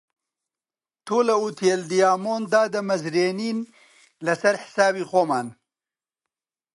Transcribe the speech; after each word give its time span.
تۆ 1.05 1.17
لە 1.27 1.35
ئوتێل 1.41 1.81
دیامۆند 1.91 2.45
دادەمەزرێنین 2.53 3.59
لەسەر 4.25 4.55
حیسابی 4.63 5.07
خۆمان 5.09 5.47